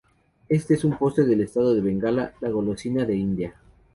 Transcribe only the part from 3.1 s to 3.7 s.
India.